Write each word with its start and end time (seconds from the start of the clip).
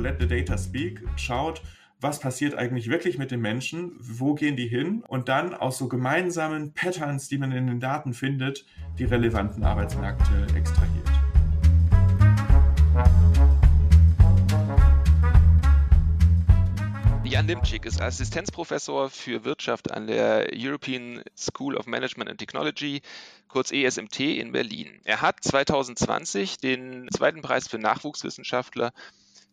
Let 0.00 0.18
the 0.18 0.26
Data 0.26 0.56
Speak 0.56 1.02
schaut, 1.16 1.60
was 2.00 2.20
passiert 2.20 2.54
eigentlich 2.54 2.88
wirklich 2.88 3.18
mit 3.18 3.30
den 3.30 3.40
Menschen, 3.40 3.92
wo 4.00 4.34
gehen 4.34 4.56
die 4.56 4.66
hin 4.66 5.04
und 5.06 5.28
dann 5.28 5.54
aus 5.54 5.76
so 5.76 5.88
gemeinsamen 5.88 6.72
Patterns, 6.72 7.28
die 7.28 7.36
man 7.36 7.52
in 7.52 7.66
den 7.66 7.80
Daten 7.80 8.14
findet, 8.14 8.64
die 8.98 9.04
relevanten 9.04 9.62
Arbeitsmärkte 9.62 10.46
extrahiert. 10.56 11.10
Jan 17.24 17.46
Limczyk 17.46 17.86
ist 17.86 18.00
Assistenzprofessor 18.00 19.08
für 19.08 19.44
Wirtschaft 19.44 19.92
an 19.92 20.08
der 20.08 20.48
European 20.52 21.22
School 21.36 21.76
of 21.76 21.86
Management 21.86 22.28
and 22.28 22.40
Technology, 22.40 23.02
kurz 23.46 23.70
ESMT 23.70 24.18
in 24.20 24.50
Berlin. 24.50 25.00
Er 25.04 25.20
hat 25.20 25.36
2020 25.40 26.58
den 26.58 27.08
zweiten 27.14 27.40
Preis 27.40 27.68
für 27.68 27.78
Nachwuchswissenschaftler 27.78 28.92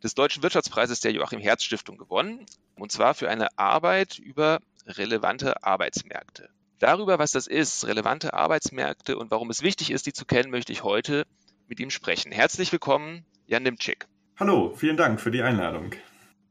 des 0.03 0.15
Deutschen 0.15 0.43
Wirtschaftspreises 0.43 0.99
der 0.99 1.11
Joachim 1.11 1.39
Herz 1.39 1.63
Stiftung 1.63 1.97
gewonnen, 1.97 2.45
und 2.75 2.91
zwar 2.91 3.13
für 3.13 3.29
eine 3.29 3.57
Arbeit 3.57 4.19
über 4.19 4.59
relevante 4.85 5.63
Arbeitsmärkte. 5.63 6.49
Darüber, 6.79 7.17
was 7.17 7.31
das 7.31 7.47
ist, 7.47 7.85
relevante 7.87 8.33
Arbeitsmärkte 8.33 9.17
und 9.17 9.31
warum 9.31 9.49
es 9.49 9.63
wichtig 9.63 9.91
ist, 9.91 10.05
die 10.05 10.13
zu 10.13 10.25
kennen, 10.25 10.51
möchte 10.51 10.71
ich 10.71 10.83
heute 10.83 11.25
mit 11.67 11.79
ihm 11.79 11.89
sprechen. 11.89 12.31
Herzlich 12.31 12.71
willkommen, 12.71 13.25
Jan 13.47 13.63
Nimczyk. 13.63 14.07
Hallo, 14.39 14.73
vielen 14.75 14.97
Dank 14.97 15.19
für 15.19 15.31
die 15.31 15.41
Einladung. 15.41 15.91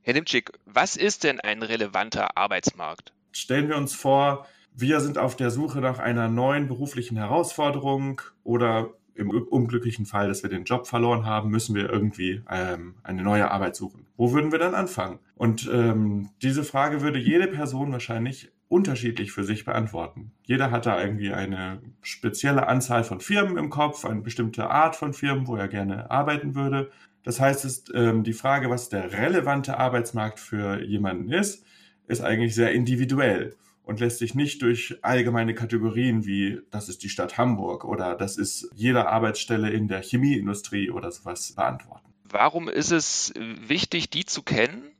Herr 0.02 0.14
Nimczyk, 0.14 0.52
was 0.64 0.96
ist 0.96 1.24
denn 1.24 1.40
ein 1.40 1.62
relevanter 1.62 2.36
Arbeitsmarkt? 2.36 3.12
Stellen 3.32 3.68
wir 3.68 3.76
uns 3.76 3.94
vor, 3.94 4.46
wir 4.72 5.00
sind 5.00 5.18
auf 5.18 5.36
der 5.36 5.50
Suche 5.50 5.80
nach 5.80 5.98
einer 5.98 6.28
neuen 6.28 6.68
beruflichen 6.68 7.16
Herausforderung 7.16 8.20
oder 8.44 8.90
im 9.16 9.30
unglücklichen 9.30 10.06
Fall, 10.06 10.28
dass 10.28 10.42
wir 10.42 10.50
den 10.50 10.64
Job 10.64 10.86
verloren 10.86 11.24
haben, 11.26 11.50
müssen 11.50 11.74
wir 11.74 11.90
irgendwie 11.90 12.42
ähm, 12.50 12.94
eine 13.02 13.22
neue 13.22 13.50
Arbeit 13.50 13.76
suchen. 13.76 14.06
Wo 14.16 14.32
würden 14.32 14.52
wir 14.52 14.58
dann 14.58 14.74
anfangen? 14.74 15.18
Und 15.34 15.68
ähm, 15.72 16.30
diese 16.42 16.64
Frage 16.64 17.00
würde 17.00 17.18
jede 17.18 17.46
Person 17.48 17.92
wahrscheinlich 17.92 18.52
unterschiedlich 18.68 19.32
für 19.32 19.44
sich 19.44 19.64
beantworten. 19.64 20.32
Jeder 20.42 20.70
hat 20.70 20.86
da 20.86 21.00
irgendwie 21.00 21.32
eine 21.32 21.80
spezielle 22.02 22.66
Anzahl 22.66 23.04
von 23.04 23.20
Firmen 23.20 23.56
im 23.56 23.70
Kopf, 23.70 24.04
eine 24.04 24.22
bestimmte 24.22 24.70
Art 24.70 24.96
von 24.96 25.12
Firmen, 25.12 25.46
wo 25.46 25.56
er 25.56 25.68
gerne 25.68 26.10
arbeiten 26.10 26.54
würde. 26.54 26.90
Das 27.22 27.40
heißt, 27.40 27.64
es, 27.64 27.84
ähm, 27.94 28.24
die 28.24 28.32
Frage, 28.32 28.70
was 28.70 28.88
der 28.88 29.12
relevante 29.12 29.78
Arbeitsmarkt 29.78 30.40
für 30.40 30.82
jemanden 30.82 31.30
ist, 31.30 31.64
ist 32.08 32.22
eigentlich 32.22 32.54
sehr 32.54 32.72
individuell 32.72 33.56
und 33.86 34.00
lässt 34.00 34.18
sich 34.18 34.34
nicht 34.34 34.60
durch 34.62 34.98
allgemeine 35.02 35.54
Kategorien 35.54 36.26
wie 36.26 36.60
das 36.70 36.88
ist 36.88 37.02
die 37.02 37.08
Stadt 37.08 37.38
Hamburg 37.38 37.84
oder 37.84 38.16
das 38.16 38.36
ist 38.36 38.68
jede 38.74 39.08
Arbeitsstelle 39.08 39.70
in 39.70 39.88
der 39.88 40.02
Chemieindustrie 40.02 40.90
oder 40.90 41.10
sowas 41.10 41.52
beantworten. 41.54 42.12
Warum 42.28 42.68
ist 42.68 42.90
es 42.90 43.32
wichtig, 43.36 44.10
die 44.10 44.24
zu 44.24 44.42
kennen? 44.42 44.90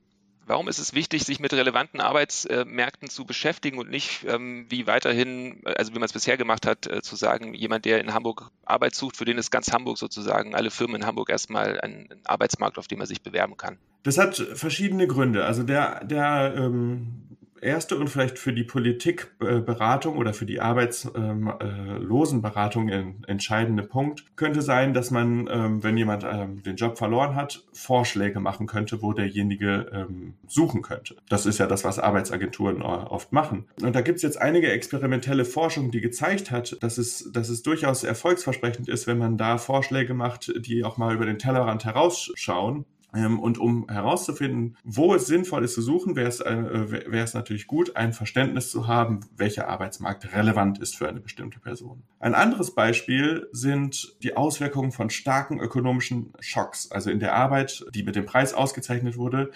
Warum 0.45 0.69
ist 0.69 0.79
es 0.79 0.93
wichtig, 0.93 1.25
sich 1.25 1.41
mit 1.41 1.51
relevanten 1.51 1.99
Arbeitsmärkten 1.99 3.09
zu 3.09 3.25
beschäftigen 3.25 3.79
und 3.79 3.89
nicht 3.89 4.25
ähm, 4.25 4.65
wie 4.69 4.87
weiterhin, 4.87 5.61
also 5.65 5.93
wie 5.93 5.99
man 5.99 6.05
es 6.05 6.13
bisher 6.13 6.37
gemacht 6.37 6.65
hat, 6.65 6.87
äh, 6.87 7.01
zu 7.01 7.17
sagen, 7.17 7.53
jemand, 7.53 7.83
der 7.83 7.99
in 7.99 8.13
Hamburg 8.13 8.51
Arbeit 8.63 8.95
sucht, 8.95 9.17
für 9.17 9.25
den 9.25 9.37
ist 9.37 9.51
ganz 9.51 9.73
Hamburg 9.73 9.97
sozusagen, 9.97 10.55
alle 10.55 10.71
Firmen 10.71 11.01
in 11.01 11.05
Hamburg 11.05 11.29
erstmal 11.29 11.81
ein, 11.81 12.07
ein 12.09 12.21
Arbeitsmarkt, 12.23 12.77
auf 12.77 12.87
dem 12.87 13.01
er 13.01 13.07
sich 13.07 13.21
bewerben 13.21 13.57
kann? 13.57 13.77
Das 14.03 14.17
hat 14.17 14.37
verschiedene 14.37 15.05
Gründe. 15.05 15.43
Also 15.43 15.63
der, 15.63 16.05
der 16.05 16.53
ähm, 16.55 17.26
erste 17.61 17.97
und 17.97 18.09
vielleicht 18.09 18.39
für 18.39 18.53
die 18.53 18.63
Politikberatung 18.63 20.17
oder 20.17 20.33
für 20.33 20.45
die 20.45 20.59
Arbeitslosenberatung 20.59 22.89
entscheidende 23.27 23.83
Punkt 23.83 24.25
könnte 24.35 24.61
sein, 24.61 24.93
dass 24.93 25.11
man, 25.11 25.47
ähm, 25.51 25.83
wenn 25.83 25.97
jemand 25.97 26.23
ähm, 26.23 26.63
den 26.63 26.75
Job 26.75 26.97
verloren 26.97 27.35
hat, 27.35 27.63
Vorschläge 27.73 28.39
machen 28.39 28.67
könnte, 28.67 29.01
wo 29.01 29.13
derjenige 29.13 29.89
ähm, 29.93 30.35
suchen 30.47 30.81
könnte. 30.81 31.15
Das 31.29 31.45
ist 31.45 31.57
ja 31.57 31.67
das, 31.67 31.83
was 31.83 31.99
Arbeitsagenturen 31.99 32.81
oft 32.81 33.33
machen. 33.33 33.65
Und 33.81 33.95
da 33.95 34.01
gibt 34.01 34.17
es 34.17 34.23
jetzt 34.23 34.41
einige 34.41 34.71
experimentelle 34.71 35.45
Forschung, 35.45 35.91
die 35.91 36.01
gezeigt 36.01 36.51
hat, 36.51 36.77
dass 36.81 36.97
es, 36.97 37.31
dass 37.31 37.49
es 37.49 37.63
durchaus 37.63 38.03
erfolgsversprechend 38.03 38.89
ist, 38.89 39.07
wenn 39.07 39.17
man 39.17 39.37
da 39.37 39.57
Vorschläge 39.57 40.13
macht, 40.13 40.53
die 40.57 40.83
auch 40.83 40.97
mal 40.97 41.13
über 41.13 41.25
den 41.25 41.39
Tellerrand 41.39 41.85
herausschauen 41.85 42.77
ähm, 42.77 42.85
und 43.13 43.57
um 43.57 43.87
herauszufinden, 43.89 44.75
wo 44.83 45.15
es 45.15 45.27
sinnvoll 45.27 45.63
ist 45.63 45.73
zu 45.73 45.81
suchen, 45.81 46.15
wäre 46.15 46.27
es, 46.27 46.41
äh, 46.41 46.91
wäre 46.91 47.23
es 47.23 47.33
natürlich 47.33 47.65
gut, 47.65 47.95
ein 47.95 48.13
Verständnis 48.13 48.69
zu 48.69 48.87
haben, 48.87 49.21
welcher 49.35 49.69
Arbeitsmarkt 49.69 50.33
relevant 50.33 50.79
ist 50.79 50.95
für 50.95 51.07
eine 51.07 51.21
bestimmte 51.21 51.59
Person. 51.59 52.03
Ein 52.19 52.35
anderes 52.35 52.75
Beispiel 52.75 53.47
sind 53.51 54.15
die 54.23 54.35
Auswirkungen 54.35 54.91
von 54.91 55.09
starken 55.09 55.59
ökonomischen 55.59 56.33
Schocks. 56.41 56.91
Also 56.91 57.09
in 57.09 57.19
der 57.19 57.33
Arbeit, 57.33 57.85
die 57.93 58.03
mit 58.03 58.15
dem 58.15 58.25
Preis 58.25 58.53
ausgezeichnet 58.53 59.17
wurde, 59.17 59.51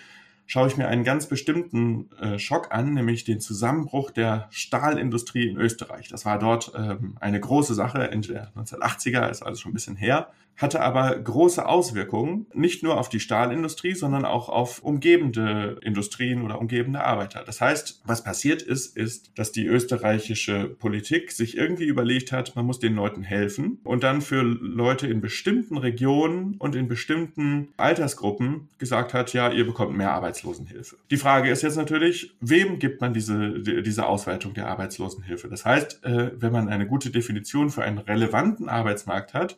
schaue 0.45 0.67
ich 0.67 0.77
mir 0.77 0.87
einen 0.87 1.03
ganz 1.03 1.27
bestimmten 1.27 2.09
äh, 2.19 2.39
Schock 2.39 2.73
an, 2.73 2.93
nämlich 2.93 3.25
den 3.25 3.39
Zusammenbruch 3.41 4.11
der 4.11 4.47
Stahlindustrie 4.49 5.47
in 5.47 5.57
Österreich. 5.57 6.07
Das 6.07 6.25
war 6.25 6.39
dort 6.39 6.71
ähm, 6.75 7.15
eine 7.19 7.39
große 7.39 7.73
Sache 7.73 8.05
in 8.05 8.21
der 8.21 8.51
1980er, 8.55 9.29
ist 9.29 9.43
also 9.43 9.61
schon 9.61 9.71
ein 9.71 9.75
bisschen 9.75 9.95
her 9.95 10.31
hatte 10.57 10.81
aber 10.81 11.17
große 11.17 11.65
Auswirkungen, 11.65 12.45
nicht 12.53 12.83
nur 12.83 12.99
auf 12.99 13.09
die 13.09 13.19
Stahlindustrie, 13.19 13.93
sondern 13.93 14.25
auch 14.25 14.49
auf 14.49 14.83
umgebende 14.83 15.79
Industrien 15.81 16.43
oder 16.43 16.59
umgebende 16.59 17.03
Arbeiter. 17.03 17.43
Das 17.45 17.61
heißt, 17.61 18.01
was 18.05 18.23
passiert 18.23 18.61
ist, 18.61 18.95
ist, 18.95 19.31
dass 19.37 19.51
die 19.51 19.65
österreichische 19.65 20.65
Politik 20.65 21.31
sich 21.31 21.57
irgendwie 21.57 21.85
überlegt 21.85 22.31
hat, 22.31 22.55
man 22.55 22.65
muss 22.65 22.79
den 22.79 22.95
Leuten 22.95 23.23
helfen 23.23 23.79
und 23.83 24.03
dann 24.03 24.21
für 24.21 24.43
Leute 24.43 25.07
in 25.07 25.21
bestimmten 25.21 25.77
Regionen 25.77 26.55
und 26.59 26.75
in 26.75 26.87
bestimmten 26.87 27.69
Altersgruppen 27.77 28.69
gesagt 28.77 29.13
hat, 29.13 29.33
ja, 29.33 29.51
ihr 29.51 29.65
bekommt 29.65 29.97
mehr 29.97 30.11
Arbeitslosenhilfe. 30.11 30.97
Die 31.09 31.17
Frage 31.17 31.49
ist 31.49 31.63
jetzt 31.63 31.77
natürlich, 31.77 32.35
wem 32.39 32.79
gibt 32.79 33.01
man 33.01 33.13
diese, 33.13 33.59
diese 33.59 34.05
Ausweitung 34.05 34.53
der 34.53 34.67
Arbeitslosenhilfe? 34.67 35.47
Das 35.47 35.65
heißt, 35.65 36.03
äh, 36.03 36.31
wenn 36.35 36.51
man 36.51 36.69
eine 36.69 36.87
gute 36.87 37.09
Definition 37.09 37.69
für 37.69 37.83
einen 37.83 37.97
relevanten 37.97 38.69
Arbeitsmarkt 38.69 39.33
hat, 39.33 39.57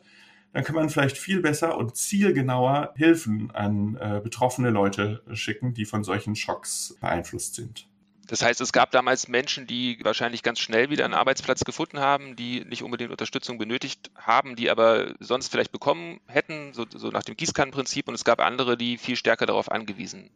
dann 0.54 0.62
kann 0.62 0.76
man 0.76 0.88
vielleicht 0.88 1.18
viel 1.18 1.40
besser 1.40 1.76
und 1.76 1.96
zielgenauer 1.96 2.94
Hilfen 2.96 3.50
an 3.50 3.96
äh, 4.00 4.20
betroffene 4.22 4.70
Leute 4.70 5.22
schicken, 5.32 5.74
die 5.74 5.84
von 5.84 6.04
solchen 6.04 6.36
Schocks 6.36 6.96
beeinflusst 7.00 7.56
sind. 7.56 7.88
Das 8.28 8.40
heißt, 8.40 8.60
es 8.60 8.72
gab 8.72 8.90
damals 8.92 9.28
Menschen, 9.28 9.66
die 9.66 9.98
wahrscheinlich 10.02 10.42
ganz 10.42 10.60
schnell 10.60 10.88
wieder 10.88 11.04
einen 11.04 11.12
Arbeitsplatz 11.12 11.64
gefunden 11.64 11.98
haben, 11.98 12.36
die 12.36 12.64
nicht 12.64 12.82
unbedingt 12.82 13.10
Unterstützung 13.10 13.58
benötigt 13.58 14.10
haben, 14.16 14.56
die 14.56 14.70
aber 14.70 15.14
sonst 15.20 15.48
vielleicht 15.50 15.72
bekommen 15.72 16.20
hätten, 16.26 16.72
so, 16.72 16.86
so 16.88 17.08
nach 17.08 17.24
dem 17.24 17.36
Gießkannenprinzip. 17.36 18.08
Und 18.08 18.14
es 18.14 18.24
gab 18.24 18.40
andere, 18.40 18.78
die 18.78 18.96
viel 18.96 19.16
stärker 19.16 19.44
darauf 19.46 19.70
angewiesen 19.70 20.30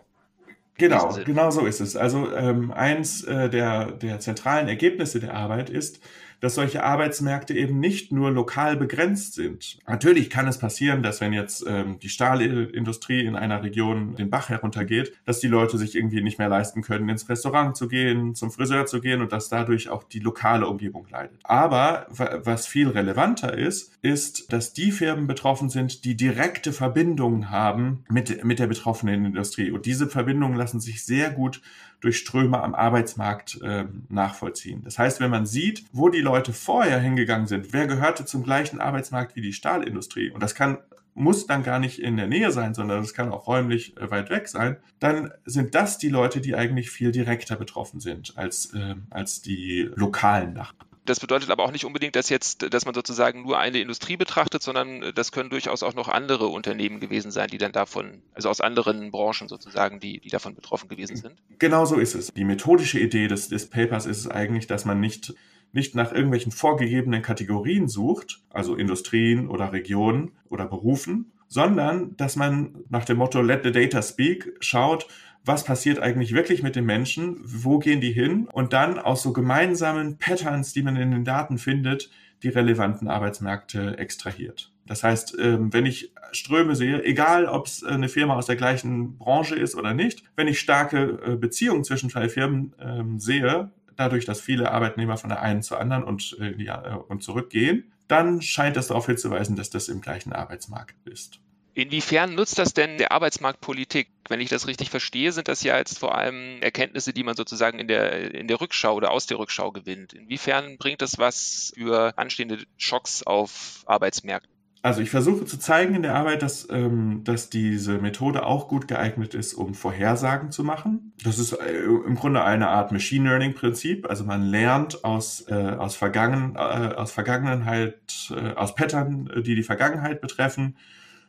Genau, 0.78 1.12
genau 1.24 1.50
so 1.50 1.66
ist 1.66 1.80
es. 1.80 1.96
Also 1.96 2.32
ähm, 2.32 2.70
eins 2.70 3.24
äh, 3.24 3.50
der, 3.50 3.90
der 3.90 4.20
zentralen 4.20 4.68
Ergebnisse 4.68 5.18
der 5.18 5.34
Arbeit 5.34 5.70
ist, 5.70 6.00
dass 6.40 6.54
solche 6.54 6.84
Arbeitsmärkte 6.84 7.54
eben 7.54 7.80
nicht 7.80 8.12
nur 8.12 8.30
lokal 8.30 8.76
begrenzt 8.76 9.34
sind. 9.34 9.78
Natürlich 9.86 10.30
kann 10.30 10.46
es 10.46 10.58
passieren, 10.58 11.02
dass 11.02 11.20
wenn 11.20 11.32
jetzt 11.32 11.64
ähm, 11.66 11.98
die 12.00 12.08
Stahlindustrie 12.08 13.24
in 13.24 13.36
einer 13.36 13.62
Region 13.62 14.14
den 14.16 14.30
Bach 14.30 14.48
heruntergeht, 14.48 15.12
dass 15.24 15.40
die 15.40 15.48
Leute 15.48 15.78
sich 15.78 15.96
irgendwie 15.96 16.22
nicht 16.22 16.38
mehr 16.38 16.48
leisten 16.48 16.82
können, 16.82 17.08
ins 17.08 17.28
Restaurant 17.28 17.76
zu 17.76 17.88
gehen, 17.88 18.34
zum 18.34 18.50
Friseur 18.50 18.86
zu 18.86 19.00
gehen 19.00 19.20
und 19.20 19.32
dass 19.32 19.48
dadurch 19.48 19.88
auch 19.88 20.04
die 20.04 20.20
lokale 20.20 20.66
Umgebung 20.66 21.06
leidet. 21.10 21.38
Aber 21.44 22.06
was 22.08 22.66
viel 22.66 22.88
relevanter 22.88 23.56
ist, 23.56 23.92
ist, 24.02 24.52
dass 24.52 24.72
die 24.72 24.92
Firmen 24.92 25.26
betroffen 25.26 25.68
sind, 25.68 26.04
die 26.04 26.16
direkte 26.16 26.72
Verbindungen 26.72 27.50
haben 27.50 28.04
mit, 28.08 28.44
mit 28.44 28.58
der 28.58 28.66
betroffenen 28.66 29.24
Industrie. 29.24 29.70
Und 29.70 29.86
diese 29.86 30.08
Verbindungen 30.08 30.56
lassen 30.56 30.80
sich 30.80 31.04
sehr 31.04 31.30
gut 31.30 31.60
durch 32.00 32.18
Ströme 32.18 32.62
am 32.62 32.74
Arbeitsmarkt 32.74 33.60
äh, 33.62 33.86
nachvollziehen. 34.08 34.82
Das 34.84 34.98
heißt, 34.98 35.20
wenn 35.20 35.30
man 35.30 35.46
sieht, 35.46 35.84
wo 35.92 36.08
die 36.08 36.20
Leute 36.20 36.52
vorher 36.52 37.00
hingegangen 37.00 37.46
sind, 37.46 37.72
wer 37.72 37.86
gehörte 37.86 38.24
zum 38.24 38.44
gleichen 38.44 38.80
Arbeitsmarkt 38.80 39.36
wie 39.36 39.42
die 39.42 39.52
Stahlindustrie, 39.52 40.30
und 40.30 40.42
das 40.42 40.54
kann 40.54 40.78
muss 41.18 41.46
dann 41.46 41.64
gar 41.64 41.78
nicht 41.78 41.98
in 41.98 42.16
der 42.16 42.28
Nähe 42.28 42.52
sein, 42.52 42.74
sondern 42.74 43.02
es 43.02 43.12
kann 43.12 43.32
auch 43.32 43.46
räumlich 43.46 43.96
äh, 43.96 44.10
weit 44.10 44.30
weg 44.30 44.48
sein, 44.48 44.76
dann 45.00 45.32
sind 45.44 45.74
das 45.74 45.98
die 45.98 46.08
Leute, 46.08 46.40
die 46.40 46.54
eigentlich 46.54 46.90
viel 46.90 47.10
direkter 47.10 47.56
betroffen 47.56 48.00
sind 48.00 48.32
als, 48.36 48.72
äh, 48.72 48.94
als 49.10 49.42
die 49.42 49.90
lokalen 49.94 50.52
Nachbarn. 50.54 50.87
Das 51.08 51.20
bedeutet 51.20 51.50
aber 51.50 51.64
auch 51.64 51.72
nicht 51.72 51.86
unbedingt, 51.86 52.16
dass 52.16 52.28
jetzt, 52.28 52.72
dass 52.74 52.84
man 52.84 52.94
sozusagen 52.94 53.42
nur 53.42 53.58
eine 53.58 53.78
Industrie 53.78 54.18
betrachtet, 54.18 54.62
sondern 54.62 55.12
das 55.14 55.32
können 55.32 55.48
durchaus 55.48 55.82
auch 55.82 55.94
noch 55.94 56.08
andere 56.08 56.48
Unternehmen 56.48 57.00
gewesen 57.00 57.30
sein, 57.30 57.48
die 57.48 57.56
dann 57.56 57.72
davon, 57.72 58.22
also 58.34 58.50
aus 58.50 58.60
anderen 58.60 59.10
Branchen 59.10 59.48
sozusagen, 59.48 60.00
die, 60.00 60.20
die 60.20 60.28
davon 60.28 60.54
betroffen 60.54 60.88
gewesen 60.88 61.16
sind. 61.16 61.34
Genau 61.58 61.86
so 61.86 61.96
ist 61.96 62.14
es. 62.14 62.32
Die 62.34 62.44
methodische 62.44 62.98
Idee 63.00 63.26
des, 63.26 63.48
des 63.48 63.70
Papers 63.70 64.04
ist 64.04 64.18
es 64.18 64.28
eigentlich, 64.28 64.66
dass 64.66 64.84
man 64.84 65.00
nicht 65.00 65.34
nicht 65.72 65.94
nach 65.94 66.12
irgendwelchen 66.12 66.50
vorgegebenen 66.50 67.20
Kategorien 67.20 67.88
sucht, 67.88 68.40
also 68.48 68.74
Industrien 68.74 69.48
oder 69.48 69.70
Regionen 69.72 70.32
oder 70.48 70.64
Berufen, 70.66 71.32
sondern 71.48 72.16
dass 72.16 72.36
man 72.36 72.84
nach 72.88 73.04
dem 73.04 73.18
Motto 73.18 73.40
Let 73.40 73.64
the 73.64 73.72
Data 73.72 74.02
Speak 74.02 74.56
schaut, 74.60 75.06
was 75.48 75.64
passiert 75.64 75.98
eigentlich 75.98 76.34
wirklich 76.34 76.62
mit 76.62 76.76
den 76.76 76.84
Menschen, 76.84 77.40
wo 77.42 77.78
gehen 77.78 78.00
die 78.00 78.12
hin 78.12 78.48
und 78.52 78.72
dann 78.72 78.98
aus 78.98 79.22
so 79.22 79.32
gemeinsamen 79.32 80.18
Patterns, 80.18 80.72
die 80.72 80.82
man 80.82 80.96
in 80.96 81.10
den 81.10 81.24
Daten 81.24 81.58
findet, 81.58 82.10
die 82.42 82.48
relevanten 82.48 83.08
Arbeitsmärkte 83.08 83.98
extrahiert. 83.98 84.70
Das 84.86 85.02
heißt, 85.02 85.36
ähm, 85.40 85.72
wenn 85.72 85.86
ich 85.86 86.12
Ströme 86.32 86.76
sehe, 86.76 87.02
egal 87.04 87.46
ob 87.46 87.66
es 87.66 87.82
eine 87.82 88.08
Firma 88.08 88.36
aus 88.36 88.46
der 88.46 88.56
gleichen 88.56 89.18
Branche 89.18 89.56
ist 89.56 89.74
oder 89.74 89.94
nicht, 89.94 90.22
wenn 90.36 90.48
ich 90.48 90.60
starke 90.60 91.18
äh, 91.24 91.36
Beziehungen 91.36 91.84
zwischen 91.84 92.10
zwei 92.10 92.28
Firmen 92.28 92.74
ähm, 92.80 93.18
sehe, 93.18 93.70
dadurch, 93.96 94.24
dass 94.24 94.40
viele 94.40 94.70
Arbeitnehmer 94.70 95.16
von 95.16 95.30
der 95.30 95.42
einen 95.42 95.62
zur 95.62 95.80
anderen 95.80 96.04
und, 96.04 96.36
äh, 96.40 96.50
äh, 96.50 96.94
und 97.08 97.22
zurückgehen, 97.22 97.92
dann 98.06 98.40
scheint 98.40 98.76
das 98.76 98.88
darauf 98.88 99.06
hinzuweisen, 99.06 99.56
dass 99.56 99.70
das 99.70 99.88
im 99.88 100.00
gleichen 100.00 100.32
Arbeitsmarkt 100.32 100.94
ist. 101.06 101.40
Inwiefern 101.78 102.34
nutzt 102.34 102.58
das 102.58 102.74
denn 102.74 102.98
der 102.98 103.12
Arbeitsmarktpolitik? 103.12 104.08
Wenn 104.28 104.40
ich 104.40 104.48
das 104.48 104.66
richtig 104.66 104.90
verstehe, 104.90 105.30
sind 105.30 105.46
das 105.46 105.62
ja 105.62 105.78
jetzt 105.78 106.00
vor 106.00 106.18
allem 106.18 106.60
Erkenntnisse, 106.60 107.12
die 107.12 107.22
man 107.22 107.36
sozusagen 107.36 107.78
in 107.78 107.86
der, 107.86 108.34
in 108.34 108.48
der 108.48 108.60
Rückschau 108.60 108.96
oder 108.96 109.12
aus 109.12 109.26
der 109.26 109.38
Rückschau 109.38 109.70
gewinnt. 109.70 110.12
Inwiefern 110.12 110.76
bringt 110.76 111.02
das 111.02 111.18
was 111.18 111.72
für 111.76 112.18
anstehende 112.18 112.58
Schocks 112.78 113.22
auf 113.22 113.84
Arbeitsmärkten? 113.86 114.52
Also 114.82 115.02
ich 115.02 115.10
versuche 115.10 115.44
zu 115.44 115.56
zeigen 115.56 115.94
in 115.94 116.02
der 116.02 116.16
Arbeit, 116.16 116.42
dass, 116.42 116.68
ähm, 116.68 117.22
dass 117.22 117.48
diese 117.48 117.98
Methode 117.98 118.44
auch 118.44 118.66
gut 118.66 118.88
geeignet 118.88 119.34
ist, 119.34 119.54
um 119.54 119.74
Vorhersagen 119.74 120.50
zu 120.50 120.64
machen. 120.64 121.12
Das 121.22 121.38
ist 121.38 121.52
äh, 121.52 121.78
im 121.84 122.16
Grunde 122.16 122.42
eine 122.42 122.70
Art 122.70 122.90
Machine 122.90 123.28
Learning 123.28 123.54
Prinzip. 123.54 124.10
Also 124.10 124.24
man 124.24 124.42
lernt 124.42 125.04
aus, 125.04 125.46
äh, 125.46 125.54
aus, 125.54 125.94
Vergangen, 125.94 126.56
äh, 126.56 126.58
aus 126.58 127.12
Vergangenheit, 127.12 128.00
äh, 128.30 128.54
aus 128.54 128.74
Pattern, 128.74 129.30
die 129.46 129.54
die 129.54 129.62
Vergangenheit 129.62 130.20
betreffen, 130.20 130.76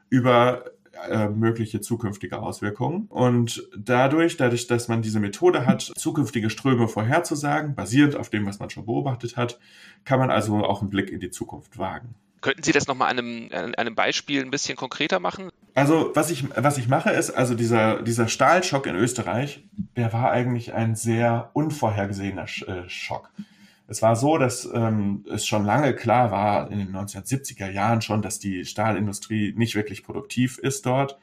über 0.10 0.66
äh, 1.08 1.30
mögliche 1.30 1.82
zukünftige 1.82 2.42
Auswirkungen. 2.42 3.06
Und 3.10 3.68
dadurch, 3.78 4.38
dadurch, 4.38 4.68
dass 4.68 4.88
man 4.88 5.02
diese 5.02 5.20
Methode 5.20 5.66
hat, 5.66 5.82
zukünftige 5.96 6.50
Ströme 6.50 6.88
vorherzusagen, 6.88 7.76
basierend 7.76 8.16
auf 8.16 8.30
dem, 8.30 8.46
was 8.46 8.60
man 8.60 8.70
schon 8.70 8.86
beobachtet 8.86 9.38
hat, 9.38 9.60
kann 10.04 10.20
man 10.20 10.30
also 10.30 10.58
auch 10.66 10.82
einen 10.82 10.90
Blick 10.90 11.10
in 11.10 11.20
die 11.20 11.32
Zukunft 11.32 11.78
wagen. 11.78 12.16
Könnten 12.42 12.64
Sie 12.64 12.72
das 12.72 12.88
nochmal 12.88 13.12
an 13.12 13.20
einem, 13.20 13.50
an 13.52 13.76
einem 13.76 13.96
Beispiel 13.96 14.42
ein 14.42 14.52
bisschen 14.52 14.78
konkreter 14.78 15.20
machen? 15.20 15.50
Also, 15.76 16.12
was 16.14 16.32
ich, 16.32 16.46
was 16.56 16.78
ich 16.78 16.88
mache, 16.88 17.12
ist, 17.12 17.32
also 17.32 17.54
dieser, 17.54 18.02
dieser 18.02 18.28
Stahlschock 18.28 18.86
in 18.86 18.96
Österreich, 18.96 19.64
der 19.98 20.14
war 20.14 20.32
eigentlich 20.32 20.74
ein 20.74 20.96
sehr 20.96 21.50
unvorhergesehener 21.54 22.46
äh, 22.68 22.88
Schock. 22.88 23.30
Es 23.90 24.04
war 24.04 24.16
so, 24.16 24.38
dass 24.38 24.70
ähm, 24.72 25.26
es 25.32 25.48
schon 25.48 25.66
lange 25.66 25.96
klar 25.96 26.30
war, 26.30 26.70
in 26.70 26.78
den 26.78 26.96
1970er 26.96 27.72
Jahren 27.72 28.02
schon, 28.02 28.22
dass 28.22 28.38
die 28.38 28.64
Stahlindustrie 28.64 29.54
nicht 29.58 29.74
wirklich 29.74 30.04
produktiv 30.04 30.60
ist 30.60 30.86
dort. 30.86 31.18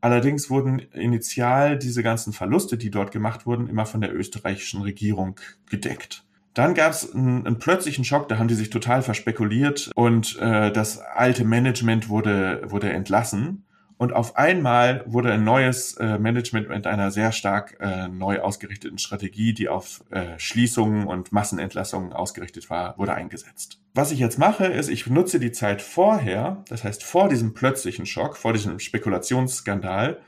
Allerdings 0.00 0.50
wurden 0.50 0.80
initial 0.92 1.78
diese 1.78 2.02
ganzen 2.02 2.32
Verluste, 2.32 2.76
die 2.76 2.90
dort 2.90 3.12
gemacht 3.12 3.46
wurden, 3.46 3.68
immer 3.68 3.86
von 3.86 4.00
der 4.00 4.12
österreichischen 4.12 4.82
Regierung 4.82 5.38
gedeckt. 5.68 6.24
Dann 6.54 6.74
gab 6.74 6.92
es 6.92 7.14
einen, 7.14 7.46
einen, 7.46 7.58
plötzlichen 7.60 8.04
Schock, 8.04 8.28
da 8.28 8.38
haben 8.38 8.48
die 8.48 8.54
sich 8.54 8.70
total 8.70 9.02
verspekuliert 9.02 9.92
und 9.94 10.36
äh, 10.40 10.72
das 10.72 10.98
alte 10.98 11.44
Management 11.44 12.08
wurde, 12.08 12.62
wurde 12.64 12.90
entlassen. 12.90 13.64
Und 14.00 14.14
auf 14.14 14.38
einmal 14.38 15.04
wurde 15.04 15.30
ein 15.30 15.44
neues 15.44 15.92
äh, 15.98 16.18
Management 16.18 16.70
mit 16.70 16.86
einer 16.86 17.10
sehr 17.10 17.32
stark 17.32 17.76
äh, 17.80 18.08
neu 18.08 18.40
ausgerichteten 18.40 18.96
Strategie, 18.96 19.52
die 19.52 19.68
auf 19.68 20.02
äh, 20.08 20.38
Schließungen 20.38 21.06
und 21.06 21.32
Massenentlassungen 21.32 22.14
ausgerichtet 22.14 22.70
war, 22.70 22.96
wurde 22.96 23.12
eingesetzt. 23.12 23.78
Was 23.92 24.10
ich 24.10 24.18
jetzt 24.18 24.38
mache, 24.38 24.64
ist, 24.64 24.88
ich 24.88 25.06
nutze 25.06 25.38
die 25.38 25.52
Zeit 25.52 25.82
vorher, 25.82 26.64
das 26.70 26.82
heißt 26.82 27.04
vor 27.04 27.28
diesem 27.28 27.52
plötzlichen 27.52 28.06
Schock, 28.06 28.38
vor 28.38 28.54
diesem 28.54 28.78
Spekulationsskandal, 28.78 30.22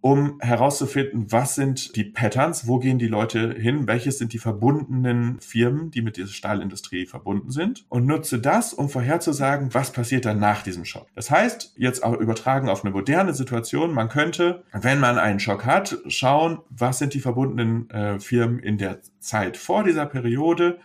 um 0.00 0.38
herauszufinden, 0.40 1.32
was 1.32 1.54
sind 1.54 1.96
die 1.96 2.04
Patterns, 2.04 2.66
wo 2.66 2.78
gehen 2.78 2.98
die 2.98 3.08
Leute 3.08 3.52
hin, 3.52 3.86
welches 3.86 4.18
sind 4.18 4.32
die 4.32 4.38
verbundenen 4.38 5.40
Firmen, 5.40 5.90
die 5.90 6.02
mit 6.02 6.16
dieser 6.16 6.32
Stahlindustrie 6.32 7.06
verbunden 7.06 7.50
sind 7.50 7.84
und 7.88 8.06
nutze 8.06 8.38
das, 8.38 8.72
um 8.72 8.88
vorherzusagen, 8.88 9.74
was 9.74 9.92
passiert 9.92 10.24
dann 10.24 10.38
nach 10.38 10.62
diesem 10.62 10.84
Schock. 10.84 11.08
Das 11.14 11.30
heißt, 11.30 11.74
jetzt 11.76 12.04
auch 12.04 12.14
übertragen 12.14 12.68
auf 12.68 12.84
eine 12.84 12.92
moderne 12.92 13.34
Situation, 13.34 13.92
man 13.92 14.08
könnte, 14.08 14.62
wenn 14.72 15.00
man 15.00 15.18
einen 15.18 15.40
Schock 15.40 15.64
hat, 15.64 15.98
schauen, 16.06 16.58
was 16.70 16.98
sind 16.98 17.14
die 17.14 17.20
verbundenen 17.20 17.90
äh, 17.90 18.20
Firmen 18.20 18.58
in 18.58 18.78
der 18.78 19.00
Zeit 19.18 19.56
vor 19.56 19.82
dieser 19.82 20.06
Periode, 20.06 20.78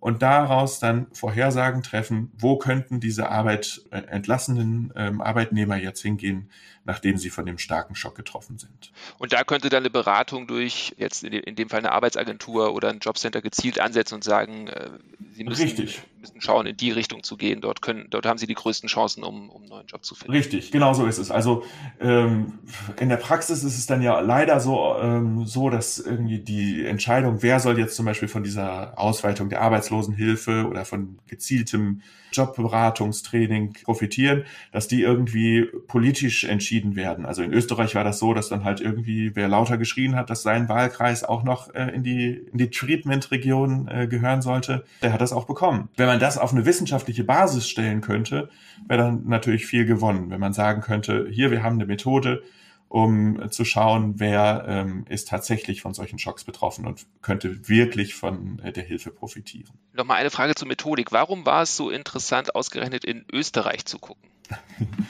und 0.00 0.22
daraus 0.22 0.80
dann 0.80 1.06
Vorhersagen 1.12 1.82
treffen, 1.82 2.32
wo 2.36 2.56
könnten 2.56 3.00
diese 3.00 3.30
Arbeit 3.30 3.82
äh, 3.90 3.98
entlassenen 3.98 4.92
ähm, 4.96 5.20
Arbeitnehmer 5.20 5.76
jetzt 5.76 6.00
hingehen, 6.00 6.48
nachdem 6.84 7.18
sie 7.18 7.30
von 7.30 7.44
dem 7.44 7.58
starken 7.58 7.94
Schock 7.94 8.14
getroffen 8.14 8.58
sind. 8.58 8.90
Und 9.18 9.32
da 9.32 9.44
könnte 9.44 9.68
dann 9.68 9.82
eine 9.82 9.90
Beratung 9.90 10.46
durch 10.46 10.94
jetzt 10.96 11.22
in 11.24 11.54
dem 11.54 11.68
Fall 11.68 11.80
eine 11.80 11.92
Arbeitsagentur 11.92 12.74
oder 12.74 12.88
ein 12.88 13.00
Jobcenter 13.00 13.42
gezielt 13.42 13.80
ansetzen 13.80 14.14
und 14.14 14.24
sagen, 14.24 14.68
äh, 14.68 14.90
sie 15.32 15.44
müssen, 15.44 15.62
Richtig. 15.62 16.02
müssen 16.20 16.40
schauen, 16.40 16.66
in 16.66 16.76
die 16.76 16.90
Richtung 16.90 17.22
zu 17.22 17.36
gehen. 17.36 17.60
Dort 17.60 17.82
können, 17.82 18.06
dort 18.08 18.24
haben 18.26 18.38
sie 18.38 18.46
die 18.46 18.54
größten 18.54 18.88
Chancen, 18.88 19.22
um, 19.22 19.50
um 19.50 19.62
einen 19.62 19.70
neuen 19.70 19.86
Job 19.86 20.04
zu 20.04 20.14
finden. 20.14 20.32
Richtig, 20.32 20.70
genau 20.72 20.94
so 20.94 21.06
ist 21.06 21.18
es. 21.18 21.30
Also 21.30 21.64
ähm, 22.00 22.58
in 22.98 23.10
der 23.10 23.16
Praxis 23.16 23.62
ist 23.62 23.76
es 23.76 23.86
dann 23.86 24.00
ja 24.00 24.20
leider 24.20 24.58
so, 24.60 24.96
ähm, 25.00 25.44
so, 25.44 25.68
dass 25.68 25.98
irgendwie 25.98 26.38
die 26.38 26.84
Entscheidung, 26.84 27.42
wer 27.42 27.60
soll 27.60 27.78
jetzt 27.78 27.94
zum 27.94 28.06
Beispiel 28.06 28.28
von 28.28 28.42
dieser 28.42 28.98
Ausweitung 28.98 29.50
der 29.50 29.60
Arbeitslosenhilfe 29.60 30.66
oder 30.66 30.84
von 30.86 31.18
gezieltem 31.26 32.02
Jobberatungstraining 32.32 33.74
profitieren, 33.84 34.44
dass 34.72 34.88
die 34.88 35.02
irgendwie 35.02 35.66
politisch 35.86 36.44
entschieden 36.70 36.94
werden. 36.94 37.26
Also 37.26 37.42
in 37.42 37.52
Österreich 37.52 37.96
war 37.96 38.04
das 38.04 38.20
so, 38.20 38.32
dass 38.32 38.48
dann 38.48 38.62
halt 38.62 38.80
irgendwie, 38.80 39.34
wer 39.34 39.48
lauter 39.48 39.76
geschrien 39.76 40.14
hat, 40.14 40.30
dass 40.30 40.42
sein 40.42 40.68
Wahlkreis 40.68 41.24
auch 41.24 41.42
noch 41.42 41.74
äh, 41.74 41.88
in 41.92 42.04
die, 42.04 42.30
in 42.30 42.58
die 42.58 42.70
Treatment-Region 42.70 43.88
äh, 43.88 44.06
gehören 44.06 44.40
sollte, 44.40 44.84
der 45.02 45.12
hat 45.12 45.20
das 45.20 45.32
auch 45.32 45.46
bekommen. 45.46 45.88
Wenn 45.96 46.06
man 46.06 46.20
das 46.20 46.38
auf 46.38 46.52
eine 46.52 46.64
wissenschaftliche 46.64 47.24
Basis 47.24 47.68
stellen 47.68 48.02
könnte, 48.02 48.50
wäre 48.86 49.02
dann 49.02 49.26
natürlich 49.26 49.66
viel 49.66 49.84
gewonnen. 49.84 50.30
Wenn 50.30 50.38
man 50.38 50.52
sagen 50.52 50.80
könnte, 50.80 51.26
hier, 51.28 51.50
wir 51.50 51.64
haben 51.64 51.74
eine 51.74 51.86
Methode, 51.86 52.44
um 52.88 53.50
zu 53.50 53.64
schauen, 53.64 54.20
wer 54.20 54.64
ähm, 54.68 55.04
ist 55.08 55.28
tatsächlich 55.28 55.80
von 55.80 55.92
solchen 55.92 56.20
Schocks 56.20 56.44
betroffen 56.44 56.86
und 56.86 57.04
könnte 57.20 57.68
wirklich 57.68 58.14
von 58.14 58.60
äh, 58.60 58.72
der 58.72 58.84
Hilfe 58.84 59.10
profitieren. 59.10 59.72
Nochmal 59.92 60.18
eine 60.18 60.30
Frage 60.30 60.54
zur 60.54 60.68
Methodik. 60.68 61.10
Warum 61.10 61.46
war 61.46 61.62
es 61.62 61.76
so 61.76 61.90
interessant, 61.90 62.54
ausgerechnet 62.54 63.04
in 63.04 63.24
Österreich 63.32 63.86
zu 63.86 63.98
gucken? 63.98 64.30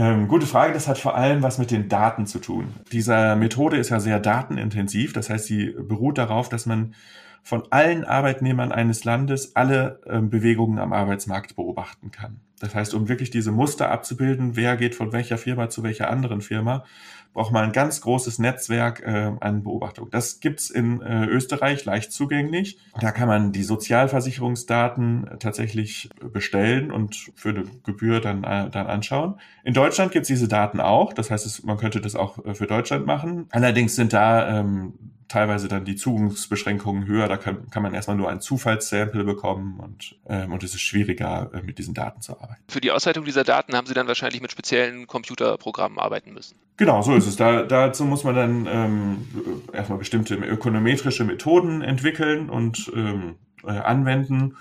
Ähm, 0.00 0.28
gute 0.28 0.46
Frage, 0.46 0.72
das 0.72 0.88
hat 0.88 0.96
vor 0.96 1.14
allem 1.14 1.42
was 1.42 1.58
mit 1.58 1.70
den 1.70 1.90
Daten 1.90 2.24
zu 2.24 2.38
tun. 2.38 2.72
Diese 2.90 3.36
Methode 3.36 3.76
ist 3.76 3.90
ja 3.90 4.00
sehr 4.00 4.18
datenintensiv, 4.18 5.12
das 5.12 5.28
heißt, 5.28 5.44
sie 5.44 5.76
beruht 5.78 6.16
darauf, 6.16 6.48
dass 6.48 6.64
man 6.64 6.94
von 7.42 7.64
allen 7.68 8.06
Arbeitnehmern 8.06 8.72
eines 8.72 9.04
Landes 9.04 9.56
alle 9.56 10.00
äh, 10.06 10.18
Bewegungen 10.22 10.78
am 10.78 10.94
Arbeitsmarkt 10.94 11.54
beobachten 11.54 12.10
kann. 12.10 12.40
Das 12.60 12.74
heißt, 12.74 12.94
um 12.94 13.10
wirklich 13.10 13.28
diese 13.28 13.52
Muster 13.52 13.90
abzubilden, 13.90 14.56
wer 14.56 14.78
geht 14.78 14.94
von 14.94 15.12
welcher 15.12 15.36
Firma 15.36 15.68
zu 15.68 15.82
welcher 15.82 16.08
anderen 16.08 16.40
Firma, 16.40 16.84
braucht 17.32 17.52
man 17.52 17.64
ein 17.64 17.72
ganz 17.72 18.00
großes 18.00 18.38
Netzwerk 18.38 19.02
äh, 19.02 19.32
an 19.40 19.62
Beobachtung. 19.62 20.10
Das 20.10 20.40
gibt's 20.40 20.70
in 20.70 21.00
äh, 21.00 21.26
Österreich 21.26 21.84
leicht 21.84 22.12
zugänglich. 22.12 22.78
Da 23.00 23.12
kann 23.12 23.28
man 23.28 23.52
die 23.52 23.62
Sozialversicherungsdaten 23.62 25.38
tatsächlich 25.38 26.10
bestellen 26.32 26.90
und 26.90 27.30
für 27.36 27.50
eine 27.50 27.64
Gebühr 27.84 28.20
dann, 28.20 28.44
äh, 28.44 28.70
dann 28.70 28.86
anschauen. 28.86 29.40
In 29.64 29.74
Deutschland 29.74 30.12
gibt's 30.12 30.28
diese 30.28 30.48
Daten 30.48 30.80
auch. 30.80 31.12
Das 31.12 31.30
heißt, 31.30 31.46
es, 31.46 31.62
man 31.62 31.76
könnte 31.76 32.00
das 32.00 32.16
auch 32.16 32.44
äh, 32.44 32.54
für 32.54 32.66
Deutschland 32.66 33.06
machen. 33.06 33.46
Allerdings 33.50 33.94
sind 33.94 34.12
da 34.12 34.60
ähm, 34.60 34.94
teilweise 35.30 35.68
dann 35.68 35.84
die 35.84 35.94
Zugangsbeschränkungen 35.94 37.06
höher. 37.06 37.28
Da 37.28 37.36
kann, 37.36 37.70
kann 37.70 37.82
man 37.82 37.94
erstmal 37.94 38.16
nur 38.16 38.28
ein 38.28 38.40
Zufallssample 38.40 39.24
bekommen 39.24 39.78
und, 39.78 40.16
ähm, 40.28 40.52
und 40.52 40.62
es 40.64 40.74
ist 40.74 40.82
schwieriger, 40.82 41.50
äh, 41.54 41.62
mit 41.62 41.78
diesen 41.78 41.94
Daten 41.94 42.20
zu 42.20 42.32
arbeiten. 42.38 42.60
Für 42.68 42.80
die 42.80 42.90
Auswertung 42.90 43.24
dieser 43.24 43.44
Daten 43.44 43.74
haben 43.74 43.86
Sie 43.86 43.94
dann 43.94 44.08
wahrscheinlich 44.08 44.42
mit 44.42 44.50
speziellen 44.50 45.06
Computerprogrammen 45.06 45.98
arbeiten 45.98 46.34
müssen. 46.34 46.56
Genau, 46.76 47.00
so 47.02 47.14
ist 47.14 47.26
es. 47.26 47.36
Da, 47.36 47.62
dazu 47.62 48.04
muss 48.04 48.24
man 48.24 48.34
dann 48.34 48.66
ähm, 48.66 49.26
erstmal 49.72 49.98
bestimmte 49.98 50.34
ökonometrische 50.34 51.24
Methoden 51.24 51.82
entwickeln 51.82 52.50
und 52.50 52.90
ähm, 52.94 53.36
äh, 53.64 53.70
anwenden. 53.70 54.56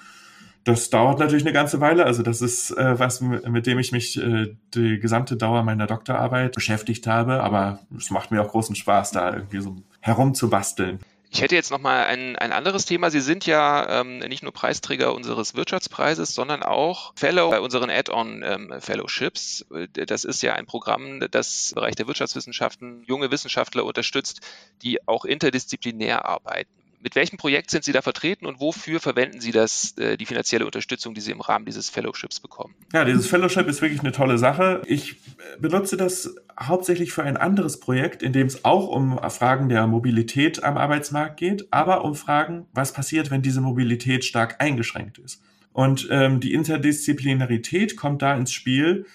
Das 0.70 0.92
dauert 0.92 1.18
natürlich 1.18 1.44
eine 1.44 1.54
ganze 1.54 1.80
Weile. 1.80 2.06
Also 2.06 2.22
das 2.22 2.42
ist 2.42 2.70
äh, 2.72 3.00
was, 3.00 3.22
mit 3.22 3.66
dem 3.66 3.80
ich 3.80 3.92
mich 3.92 4.22
äh, 4.22 4.56
die 4.76 5.00
gesamte 5.00 5.36
Dauer 5.36 5.64
meiner 5.64 5.88
Doktorarbeit 5.88 6.54
beschäftigt 6.54 7.08
habe. 7.08 7.42
Aber 7.42 7.80
es 7.98 8.12
macht 8.12 8.30
mir 8.30 8.44
auch 8.44 8.50
großen 8.50 8.76
Spaß, 8.76 9.10
da 9.10 9.34
irgendwie 9.34 9.62
so 9.62 9.78
herumzubasteln. 10.00 11.00
Ich 11.32 11.42
hätte 11.42 11.56
jetzt 11.56 11.72
noch 11.72 11.80
mal 11.80 12.06
ein, 12.06 12.36
ein 12.36 12.52
anderes 12.52 12.86
Thema. 12.86 13.10
Sie 13.10 13.20
sind 13.20 13.48
ja 13.48 14.02
ähm, 14.02 14.20
nicht 14.20 14.44
nur 14.44 14.52
Preisträger 14.52 15.16
unseres 15.16 15.56
Wirtschaftspreises, 15.56 16.36
sondern 16.36 16.62
auch 16.62 17.14
Fellow 17.16 17.50
bei 17.50 17.62
unseren 17.62 17.90
Add-on-Fellowships. 17.90 19.66
Ähm, 19.74 19.88
das 19.94 20.24
ist 20.24 20.44
ja 20.44 20.54
ein 20.54 20.68
Programm, 20.68 21.20
das 21.32 21.72
im 21.72 21.76
Bereich 21.76 21.96
der 21.96 22.06
Wirtschaftswissenschaften 22.06 23.04
junge 23.08 23.32
Wissenschaftler 23.32 23.86
unterstützt, 23.86 24.42
die 24.84 25.08
auch 25.08 25.26
interdisziplinär 25.26 26.26
arbeiten. 26.26 26.70
Mit 27.02 27.16
welchem 27.16 27.38
Projekt 27.38 27.72
sind 27.72 27.86
Sie 27.86 27.94
da 27.94 28.02
vertreten 28.02 28.46
und 28.46 28.60
wofür 28.60 29.00
verwenden 29.00 29.40
Sie 29.40 29.52
das, 29.52 29.98
äh, 29.98 30.18
die 30.18 30.26
finanzielle 30.26 30.66
Unterstützung, 30.66 31.14
die 31.14 31.22
Sie 31.22 31.32
im 31.32 31.40
Rahmen 31.40 31.66
dieses 31.66 31.90
Fellowships 31.90 32.42
bekommen? 32.42 32.76
Ja, 32.94 33.06
dieses 33.06 33.28
Fellowship 33.28 33.68
ist 33.68 33.82
wirklich 33.82 34.02
eine 34.02 34.12
tolle 34.12 34.38
Sache. 34.38 34.82
Ich 34.86 35.16
benutze 35.60 35.96
das 35.96 36.36
hauptsächlich 36.60 37.14
für 37.14 37.24
ein 37.24 37.38
anderes 37.38 37.80
Projekt, 37.80 38.22
in 38.22 38.34
dem 38.34 38.48
es 38.48 38.66
auch 38.66 38.90
um 38.90 39.18
Fragen 39.30 39.70
der 39.70 39.88
Mobilität 39.88 40.64
am 40.64 40.78
Arbeitsmarkt 40.78 41.38
geht, 41.38 41.72
aber 41.72 42.04
um 42.04 42.16
Fragen, 42.16 42.66
was 42.74 42.92
passiert, 42.92 43.32
wenn 43.32 43.42
diese 43.42 43.62
Mobilität 43.62 44.26
stark 44.26 44.62
eingeschränkt 44.62 45.20
ist. 45.20 45.42
Und 45.72 46.10
ähm, 46.12 46.42
die 46.42 46.54
Interdisziplinarität 46.54 47.96
kommt 47.96 48.22
da 48.22 48.36
ins 48.36 48.52
Spiel, 48.52 49.06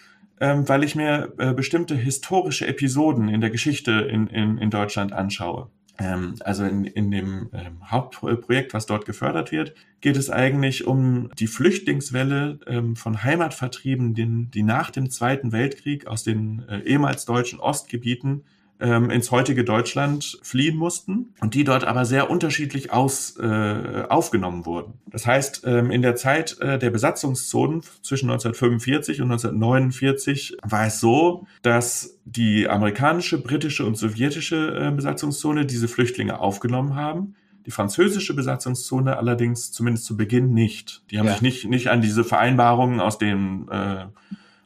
ähm, 0.40 0.66
weil 0.68 0.84
ich 0.84 0.94
mir 0.94 1.34
äh, 1.36 1.52
bestimmte 1.52 1.94
historische 1.94 2.66
Episoden 2.66 3.28
in 3.28 3.42
der 3.42 3.50
Geschichte 3.50 3.92
in, 3.92 4.28
in, 4.28 4.56
in 4.56 4.70
Deutschland 4.70 5.12
anschaue. 5.12 5.68
Ähm, 5.98 6.34
also 6.40 6.64
in, 6.64 6.84
in 6.84 7.10
dem 7.10 7.50
ähm, 7.52 7.90
Hauptprojekt, 7.90 8.74
was 8.74 8.86
dort 8.86 9.06
gefördert 9.06 9.52
wird, 9.52 9.74
geht 10.00 10.16
es 10.16 10.28
eigentlich 10.28 10.86
um 10.86 11.30
die 11.38 11.46
Flüchtlingswelle 11.46 12.58
ähm, 12.66 12.96
von 12.96 13.22
Heimatvertriebenen, 13.22 14.50
die 14.50 14.62
nach 14.62 14.90
dem 14.90 15.10
Zweiten 15.10 15.52
Weltkrieg 15.52 16.06
aus 16.06 16.24
den 16.24 16.64
äh, 16.68 16.80
ehemals 16.80 17.24
deutschen 17.26 17.60
Ostgebieten 17.60 18.44
ähm, 18.80 19.10
ins 19.10 19.30
heutige 19.30 19.64
Deutschland 19.64 20.38
fliehen 20.42 20.76
mussten 20.76 21.34
und 21.40 21.54
die 21.54 21.64
dort 21.64 21.84
aber 21.84 22.04
sehr 22.04 22.30
unterschiedlich 22.30 22.92
aus, 22.92 23.36
äh, 23.38 24.04
aufgenommen 24.08 24.66
wurden. 24.66 24.94
Das 25.06 25.26
heißt, 25.26 25.62
ähm, 25.64 25.90
in 25.90 26.02
der 26.02 26.16
Zeit 26.16 26.58
äh, 26.60 26.78
der 26.78 26.90
Besatzungszonen 26.90 27.82
zwischen 28.02 28.30
1945 28.30 29.20
und 29.20 29.30
1949 29.30 30.58
war 30.62 30.86
es 30.86 31.00
so, 31.00 31.46
dass 31.62 32.18
die 32.24 32.68
amerikanische, 32.68 33.40
britische 33.40 33.86
und 33.86 33.96
sowjetische 33.96 34.88
äh, 34.88 34.90
Besatzungszone 34.90 35.66
diese 35.66 35.88
Flüchtlinge 35.88 36.40
aufgenommen 36.40 36.96
haben. 36.96 37.36
Die 37.66 37.70
französische 37.70 38.34
Besatzungszone 38.34 39.16
allerdings 39.16 39.72
zumindest 39.72 40.04
zu 40.04 40.16
Beginn 40.16 40.52
nicht. 40.52 41.02
Die 41.10 41.18
haben 41.18 41.26
ja. 41.26 41.32
sich 41.32 41.42
nicht, 41.42 41.64
nicht 41.66 41.88
an 41.88 42.02
diese 42.02 42.24
Vereinbarungen 42.24 43.00
aus 43.00 43.16
den 43.18 43.68
äh, 43.68 44.06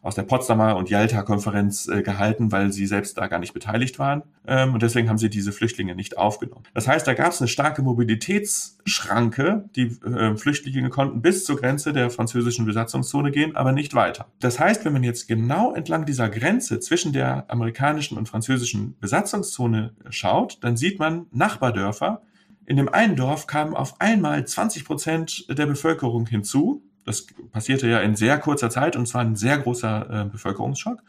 aus 0.03 0.15
der 0.15 0.23
Potsdamer 0.23 0.77
und 0.77 0.91
Jalta-Konferenz 0.91 1.89
äh, 1.89 2.03
gehalten, 2.03 2.53
weil 2.53 2.73
sie 2.73 2.87
selbst 2.87 3.19
da 3.19 3.27
gar 3.27 3.39
nicht 3.39 3.53
beteiligt 3.53 3.99
waren. 3.99 4.23
Ähm, 4.47 4.75
und 4.75 4.83
deswegen 4.83 5.09
haben 5.09 5.19
sie 5.19 5.31
diese 5.31 5.53
Flüchtlinge 5.53 5.95
nicht 5.95 6.19
aufgenommen. 6.19 6.65
Das 6.75 6.87
heißt, 6.87 7.07
da 7.07 7.15
gab 7.15 7.33
es 7.33 7.41
eine 7.41 7.49
starke 7.49 7.83
Mobilitätsschranke. 7.83 9.69
Die 9.77 9.99
äh, 10.05 10.37
Flüchtlinge 10.37 10.91
konnten 10.91 11.21
bis 11.23 11.45
zur 11.45 11.57
Grenze 11.57 11.93
der 11.93 12.11
französischen 12.11 12.65
Besatzungszone 12.65 13.31
gehen, 13.31 13.57
aber 13.57 13.73
nicht 13.73 13.95
weiter. 13.95 14.27
Das 14.41 14.61
heißt, 14.61 14.85
wenn 14.85 14.93
man 14.93 15.03
jetzt 15.03 15.29
genau 15.29 15.75
entlang 15.75 16.07
dieser 16.07 16.29
Grenze 16.29 16.81
zwischen 16.81 17.13
der 17.13 17.45
amerikanischen 17.51 18.17
und 18.17 18.29
französischen 18.29 18.97
Besatzungszone 19.01 19.95
schaut, 20.11 20.59
dann 20.63 20.77
sieht 20.77 20.99
man 20.99 21.27
Nachbardörfer. 21.33 22.23
In 22.67 22.77
dem 22.77 22.89
einen 22.89 23.17
Dorf 23.17 23.47
kamen 23.47 23.75
auf 23.75 24.01
einmal 24.01 24.47
20 24.47 24.85
Prozent 24.85 25.47
der 25.49 25.67
Bevölkerung 25.67 26.27
hinzu 26.27 26.83
das 27.09 27.27
passierte 27.53 27.89
ja 27.89 28.01
in 28.01 28.15
sehr 28.15 28.39
kurzer 28.39 28.71
Zeit 28.71 28.95
und 28.97 29.07
zwar 29.07 29.23
ein 29.23 29.35
sehr 29.35 29.59
großer 29.59 30.11
äh, 30.11 30.25
Bevölkerungsschock. 30.27 31.03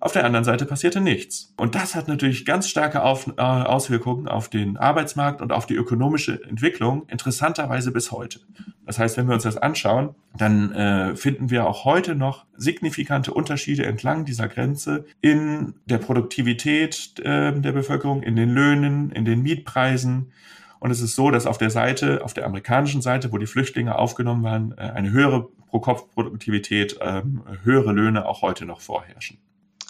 Auf 0.00 0.12
der 0.12 0.24
anderen 0.24 0.44
Seite 0.44 0.64
passierte 0.64 1.00
nichts. 1.00 1.52
Und 1.56 1.74
das 1.74 1.96
hat 1.96 2.06
natürlich 2.06 2.44
ganz 2.44 2.68
starke 2.68 3.02
auf, 3.02 3.26
äh, 3.36 3.40
Auswirkungen 3.40 4.28
auf 4.28 4.48
den 4.48 4.76
Arbeitsmarkt 4.76 5.42
und 5.42 5.52
auf 5.52 5.66
die 5.66 5.74
ökonomische 5.74 6.40
Entwicklung, 6.44 7.08
interessanterweise 7.08 7.90
bis 7.90 8.12
heute. 8.12 8.38
Das 8.86 9.00
heißt, 9.00 9.16
wenn 9.16 9.26
wir 9.26 9.34
uns 9.34 9.42
das 9.42 9.56
anschauen, 9.56 10.14
dann 10.36 10.72
äh, 10.72 11.16
finden 11.16 11.50
wir 11.50 11.66
auch 11.66 11.84
heute 11.84 12.14
noch 12.14 12.46
signifikante 12.56 13.34
Unterschiede 13.34 13.86
entlang 13.86 14.24
dieser 14.24 14.46
Grenze 14.46 15.04
in 15.20 15.74
der 15.86 15.98
Produktivität 15.98 17.18
äh, 17.18 17.52
der 17.58 17.72
Bevölkerung, 17.72 18.22
in 18.22 18.36
den 18.36 18.50
Löhnen, 18.50 19.10
in 19.10 19.24
den 19.24 19.42
Mietpreisen, 19.42 20.30
und 20.80 20.90
es 20.90 21.00
ist 21.00 21.14
so, 21.14 21.30
dass 21.30 21.46
auf 21.46 21.58
der 21.58 21.70
Seite, 21.70 22.24
auf 22.24 22.34
der 22.34 22.46
amerikanischen 22.46 23.02
Seite, 23.02 23.32
wo 23.32 23.38
die 23.38 23.46
Flüchtlinge 23.46 23.98
aufgenommen 23.98 24.42
waren, 24.42 24.72
äh, 24.76 24.82
eine 24.82 25.10
höhere 25.10 25.48
Pro-Kopf-Produktivität, 25.68 26.98
ähm, 27.00 27.42
höhere 27.62 27.92
Löhne 27.92 28.26
auch 28.26 28.42
heute 28.42 28.64
noch 28.64 28.80
vorherrschen. 28.80 29.38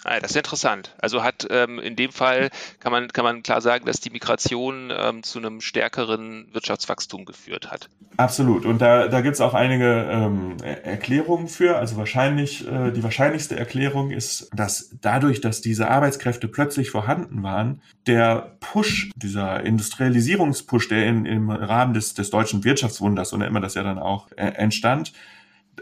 Ah, 0.05 0.19
das 0.21 0.31
ist 0.31 0.37
interessant. 0.37 0.95
Also 1.01 1.23
hat 1.23 1.45
ähm, 1.49 1.77
in 1.77 1.97
dem 1.97 2.11
Fall 2.11 2.49
kann 2.79 2.91
man, 2.91 3.09
kann 3.09 3.25
man 3.25 3.43
klar 3.43 3.59
sagen, 3.59 3.85
dass 3.85 3.99
die 3.99 4.09
Migration 4.09 4.93
ähm, 4.95 5.23
zu 5.23 5.39
einem 5.39 5.59
stärkeren 5.59 6.47
Wirtschaftswachstum 6.53 7.25
geführt 7.25 7.69
hat. 7.69 7.89
Absolut. 8.15 8.65
Und 8.65 8.81
da, 8.81 9.09
da 9.09 9.19
gibt 9.19 9.35
es 9.35 9.41
auch 9.41 9.53
einige 9.53 10.07
ähm, 10.09 10.57
Erklärungen 10.63 11.49
für. 11.49 11.77
Also 11.77 11.97
wahrscheinlich, 11.97 12.65
äh, 12.65 12.91
die 12.91 13.03
wahrscheinlichste 13.03 13.57
Erklärung 13.57 14.11
ist, 14.11 14.49
dass 14.53 14.95
dadurch, 15.01 15.41
dass 15.41 15.59
diese 15.59 15.89
Arbeitskräfte 15.89 16.47
plötzlich 16.47 16.91
vorhanden 16.91 17.43
waren, 17.43 17.81
der 18.07 18.55
Push, 18.61 19.11
dieser 19.17 19.63
Industrialisierungspush, 19.65 20.87
der 20.87 21.07
in, 21.07 21.25
im 21.25 21.49
Rahmen 21.49 21.93
des, 21.93 22.13
des 22.13 22.29
deutschen 22.29 22.63
Wirtschaftswunders, 22.63 23.29
so 23.29 23.37
nennt 23.37 23.51
man 23.51 23.61
das 23.61 23.73
ja 23.73 23.83
dann 23.83 23.99
auch, 23.99 24.31
äh, 24.37 24.47
entstand, 24.47 25.11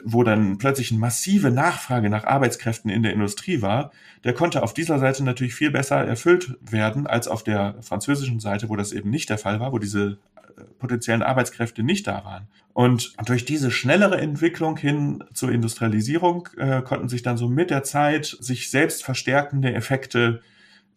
wo 0.04 0.24
dann 0.24 0.58
plötzlich 0.58 0.92
eine 0.92 1.00
massive 1.00 1.52
Nachfrage 1.52 2.10
nach 2.10 2.26
Arbeitskräften 2.26 2.90
in 2.90 3.04
der 3.04 3.14
Industrie 3.14 3.62
war, 3.62 3.92
der 4.24 4.34
konnte 4.34 4.64
auf 4.64 4.74
dieser 4.74 5.00
Seite 5.00 5.24
natürlich 5.24 5.56
viel 5.56 5.72
besser 5.72 5.98
erfüllt 5.98 6.58
werden 6.62 7.08
als 7.08 7.28
auf 7.28 7.44
der 7.44 7.76
französischen 7.82 8.40
Seite, 8.40 8.70
wo 8.70 8.76
das 8.76 8.92
eben 8.92 9.10
nicht 9.10 9.30
der 9.30 9.38
Fall 9.38 9.60
war, 9.60 9.72
wo 9.72 9.80
diese 9.80 10.18
äh, 10.58 10.62
potenziellen 10.80 11.24
Arbeitskräfte 11.24 11.84
nicht 11.84 12.08
da 12.08 12.24
waren. 12.26 12.48
Und 12.74 13.14
durch 13.26 13.46
diese 13.46 13.72
schnellere 13.72 14.20
Entwicklung 14.20 14.78
hin 14.78 15.24
zur 15.34 15.52
Industrialisierung 15.52 16.50
äh, 16.58 16.82
konnten 16.82 17.10
sich 17.10 17.24
dann 17.24 17.38
so 17.38 17.48
mit 17.48 17.70
der 17.70 17.84
Zeit 17.84 18.38
sich 18.40 18.70
selbst 18.70 19.04
verstärkende 19.04 19.74
Effekte, 19.74 20.42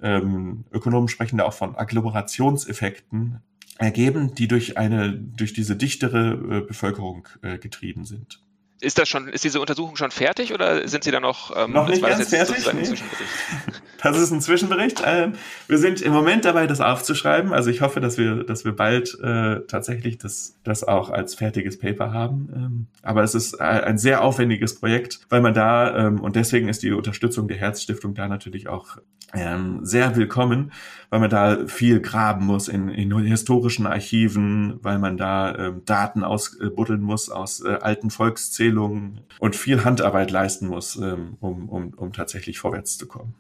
ähm, 0.03 0.65
Ökonomen 0.73 1.09
sprechen 1.09 1.39
da 1.39 1.45
auch 1.45 1.53
von 1.53 1.77
Agglomerationseffekten, 1.77 3.41
ergeben, 3.81 4.35
die 4.35 4.47
durch 4.47 4.77
eine, 4.77 5.13
durch 5.13 5.53
diese 5.53 5.75
dichtere 5.75 6.33
äh, 6.33 6.61
Bevölkerung 6.61 7.27
äh, 7.43 7.59
getrieben 7.59 8.05
sind. 8.05 8.43
Ist 8.81 8.99
das 8.99 9.09
schon, 9.09 9.29
ist 9.29 9.45
diese 9.45 9.61
Untersuchung 9.61 9.97
schon 9.97 10.11
fertig 10.11 10.55
oder 10.55 10.89
sind 10.89 11.05
Sie 11.05 11.11
da 11.11 11.21
noch? 11.21 11.55
Ähm, 11.55 11.73
noch 11.73 11.89
nicht 11.89 12.03
ganz 12.03 12.29
fertig. 12.29 12.67
Nee. 12.73 12.95
Das 14.03 14.19
ist 14.19 14.31
ein 14.31 14.41
Zwischenbericht. 14.41 15.03
Ähm, 15.05 15.35
wir 15.69 15.77
sind 15.77 16.01
im 16.01 16.15
Moment 16.15 16.47
dabei, 16.47 16.67
das 16.67 16.81
aufzuschreiben. 16.81 17.53
Also 17.53 17.69
ich 17.69 17.83
hoffe, 17.83 18.01
dass 18.01 18.17
wir, 18.17 18.45
dass 18.45 18.65
wir 18.65 18.73
bald 18.73 19.19
äh, 19.21 19.61
tatsächlich 19.67 20.17
das, 20.17 20.57
das 20.65 20.85
auch 20.85 21.11
als 21.11 21.35
fertiges 21.35 21.79
Paper 21.79 22.11
haben. 22.11 22.49
Ähm, 22.55 22.87
aber 23.03 23.23
es 23.23 23.35
ist 23.35 23.61
ein 23.61 23.99
sehr 23.99 24.23
aufwendiges 24.23 24.77
Projekt, 24.77 25.21
weil 25.29 25.43
man 25.43 25.53
da 25.53 26.07
ähm, 26.07 26.21
und 26.21 26.35
deswegen 26.35 26.69
ist 26.69 26.83
die 26.83 26.93
Unterstützung 26.93 27.47
der 27.47 27.59
Herzstiftung 27.59 28.15
da 28.15 28.27
natürlich 28.27 28.69
auch 28.69 28.97
ähm, 29.35 29.85
sehr 29.85 30.17
willkommen, 30.17 30.73
weil 31.09 31.21
man 31.21 31.31
da 31.31 31.67
viel 31.67 32.01
graben 32.01 32.47
muss 32.47 32.69
in, 32.69 32.89
in 32.89 33.17
historischen 33.19 33.87
Archiven, 33.87 34.79
weil 34.83 34.99
man 34.99 35.17
da 35.17 35.55
ähm, 35.57 35.83
Daten 35.85 36.25
ausbuddeln 36.25 37.01
muss 37.01 37.31
aus 37.31 37.65
äh, 37.65 37.79
alten 37.81 38.11
Volkszählungen 38.11 39.21
und 39.39 39.57
viel 39.57 39.85
Handarbeit 39.85 40.31
leisten 40.31 40.67
muss, 40.67 40.97
ähm, 40.97 41.37
um, 41.41 41.69
um, 41.69 41.95
um 41.95 42.13
tatsächlich 42.13 42.59
vorwärts 42.59 42.99
zu 42.99 43.07
kommen. 43.07 43.35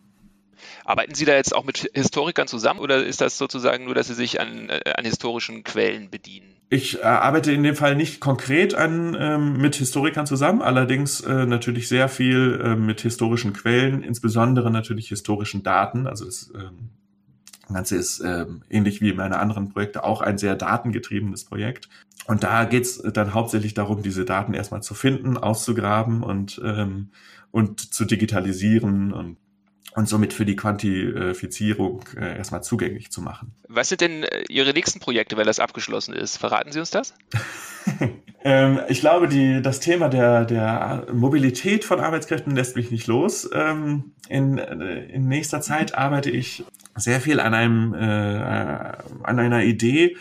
Arbeiten 0.84 1.14
Sie 1.14 1.24
da 1.24 1.34
jetzt 1.34 1.54
auch 1.54 1.64
mit 1.64 1.90
Historikern 1.94 2.48
zusammen 2.48 2.80
oder 2.80 3.04
ist 3.04 3.20
das 3.20 3.38
sozusagen 3.38 3.84
nur, 3.84 3.94
dass 3.94 4.08
Sie 4.08 4.14
sich 4.14 4.40
an, 4.40 4.68
äh, 4.68 4.80
an 4.96 5.04
historischen 5.04 5.64
Quellen 5.64 6.10
bedienen? 6.10 6.56
Ich 6.68 7.00
äh, 7.00 7.02
arbeite 7.02 7.52
in 7.52 7.64
dem 7.64 7.74
Fall 7.74 7.96
nicht 7.96 8.20
konkret 8.20 8.74
an, 8.74 9.16
ähm, 9.18 9.56
mit 9.58 9.74
Historikern 9.74 10.26
zusammen, 10.26 10.62
allerdings 10.62 11.20
äh, 11.20 11.44
natürlich 11.44 11.88
sehr 11.88 12.08
viel 12.08 12.60
äh, 12.64 12.76
mit 12.76 13.00
historischen 13.00 13.52
Quellen, 13.52 14.02
insbesondere 14.04 14.70
natürlich 14.70 15.08
historischen 15.08 15.64
Daten. 15.64 16.06
Also 16.06 16.26
das 16.26 16.52
ähm, 16.54 16.90
Ganze 17.72 17.96
ist 17.96 18.20
ähm, 18.24 18.62
ähnlich 18.70 19.00
wie 19.00 19.12
meine 19.12 19.38
anderen 19.38 19.70
Projekte 19.70 20.04
auch 20.04 20.20
ein 20.20 20.38
sehr 20.38 20.54
datengetriebenes 20.54 21.44
Projekt. 21.44 21.88
Und 22.26 22.42
da 22.44 22.64
geht's 22.64 23.02
dann 23.02 23.34
hauptsächlich 23.34 23.74
darum, 23.74 24.02
diese 24.02 24.24
Daten 24.24 24.54
erstmal 24.54 24.82
zu 24.82 24.94
finden, 24.94 25.36
auszugraben 25.36 26.22
und, 26.22 26.60
ähm, 26.64 27.10
und 27.50 27.80
zu 27.80 28.04
digitalisieren 28.04 29.12
und 29.12 29.36
und 29.94 30.08
somit 30.08 30.32
für 30.32 30.44
die 30.44 30.56
Quantifizierung 30.56 32.04
äh, 32.16 32.36
erstmal 32.36 32.62
zugänglich 32.62 33.10
zu 33.10 33.22
machen. 33.22 33.52
Was 33.68 33.88
sind 33.88 34.00
denn 34.00 34.22
äh, 34.22 34.44
Ihre 34.48 34.72
nächsten 34.72 35.00
Projekte, 35.00 35.36
wenn 35.36 35.46
das 35.46 35.58
abgeschlossen 35.58 36.14
ist? 36.14 36.36
Verraten 36.36 36.72
Sie 36.72 36.78
uns 36.78 36.90
das? 36.90 37.14
ähm, 38.44 38.80
ich 38.88 39.00
glaube, 39.00 39.28
die, 39.28 39.60
das 39.62 39.80
Thema 39.80 40.08
der, 40.08 40.44
der 40.44 41.06
Mobilität 41.12 41.84
von 41.84 42.00
Arbeitskräften 42.00 42.54
lässt 42.54 42.76
mich 42.76 42.90
nicht 42.90 43.06
los. 43.06 43.50
Ähm, 43.52 44.12
in, 44.28 44.58
äh, 44.58 45.06
in 45.06 45.26
nächster 45.26 45.60
Zeit 45.60 45.94
arbeite 45.94 46.30
ich 46.30 46.64
sehr 46.94 47.20
viel 47.20 47.40
an, 47.40 47.54
einem, 47.54 47.94
äh, 47.94 47.98
an 47.98 49.38
einer 49.38 49.64
Idee, 49.64 50.16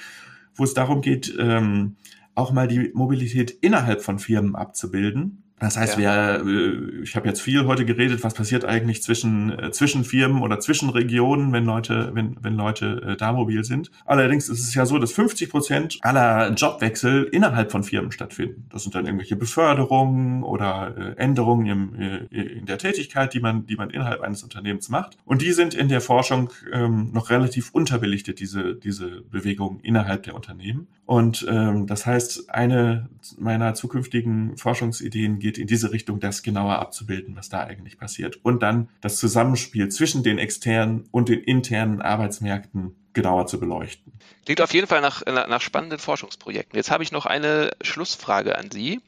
wo 0.56 0.64
es 0.64 0.74
darum 0.74 1.02
geht, 1.02 1.34
ähm, 1.40 1.96
auch 2.36 2.52
mal 2.52 2.68
die 2.68 2.92
Mobilität 2.94 3.52
innerhalb 3.52 4.02
von 4.02 4.18
Firmen 4.18 4.56
abzubilden 4.56 5.44
Das 5.60 5.78
heißt, 5.78 5.98
ja. 5.98 6.44
wir, 6.44 6.52
äh, 6.52 7.02
ich 7.04 7.16
habe 7.16 7.28
jetzt 7.28 7.42
viel 7.42 7.66
heute 7.66 7.86
geredet, 7.86 8.24
was 8.24 8.34
passiert 8.34 8.66
eigentlich 8.66 9.04
zwischen, 9.04 9.58
äh, 9.58 9.72
zwischen 9.72 10.04
Firmen 10.04 10.42
oder 10.42 10.60
zwischen 10.60 10.90
Regionen, 10.90 11.52
wenn 11.52 11.66
Leute, 11.66 12.12
wenn, 12.14 12.38
wenn 12.42 12.56
Leute 12.56 13.02
äh, 13.06 13.18
da 13.18 13.34
mobil 13.34 13.64
sind. 13.64 13.92
Allerdings 14.06 14.50
ist 14.50 14.62
es 14.62 14.74
ja 14.74 14.86
so, 14.86 14.98
dass 14.98 15.12
50 15.12 15.50
Prozent 15.50 16.00
aller 16.02 16.54
Jobwechsel 16.54 17.24
innerhalb 17.24 17.72
von 17.72 17.84
Firmen 17.84 18.12
stattfinden. 18.12 18.66
Das 18.70 18.84
sind 18.84 18.96
dann 18.96 19.06
irgendwelche 19.06 19.36
Beförderungen 19.36 20.44
oder 20.44 20.96
äh, 20.98 21.22
Änderungen 21.22 21.66
im, 21.66 22.00
äh, 22.00 22.42
in 22.42 22.66
der 22.66 22.78
Tätigkeit, 22.78 23.34
die 23.34 23.40
man, 23.40 23.66
die 23.66 23.76
man 23.76 23.90
innerhalb 23.90 24.22
eines 24.22 24.44
Unternehmens 24.44 24.90
macht. 24.90 25.18
Und 25.26 25.42
die 25.42 25.52
sind 25.52 25.74
in 25.74 25.90
der 25.90 26.02
Forschung 26.02 26.52
ähm, 26.72 27.12
noch 27.12 27.30
relativ 27.30 27.72
unterbelichtet, 27.72 28.40
diese, 28.40 28.76
diese 28.76 29.22
Bewegungen 29.22 29.80
innerhalb 29.82 30.24
der 30.24 30.36
Unternehmen. 30.36 30.88
Und 31.10 31.44
ähm, 31.50 31.88
das 31.88 32.06
heißt, 32.06 32.52
eine 32.52 33.10
meiner 33.40 33.74
zukünftigen 33.74 34.56
Forschungsideen 34.58 35.40
geht 35.40 35.49
in 35.58 35.68
diese 35.68 35.92
Richtung, 35.92 36.20
das 36.20 36.44
genauer 36.44 36.80
abzubilden, 36.80 37.36
was 37.36 37.50
da 37.50 37.64
eigentlich 37.64 37.98
passiert. 37.98 38.40
Und 38.44 38.62
dann 38.62 38.90
das 39.02 39.18
Zusammenspiel 39.18 39.90
zwischen 39.90 40.24
den 40.24 40.38
externen 40.38 41.08
und 41.12 41.30
den 41.30 41.42
internen 41.42 42.02
Arbeitsmärkten 42.02 42.96
genauer 43.14 43.48
zu 43.48 43.60
beleuchten. 43.60 44.14
Klingt 44.46 44.62
auf 44.62 44.74
jeden 44.74 44.88
Fall 44.88 45.02
nach, 45.02 45.26
nach 45.26 45.62
spannenden 45.62 46.00
Forschungsprojekten. 46.00 46.78
Jetzt 46.78 46.92
habe 46.92 47.04
ich 47.04 47.12
noch 47.12 47.26
eine 47.26 47.72
Schlussfrage 47.82 48.58
an 48.58 48.72
Sie. 48.72 49.02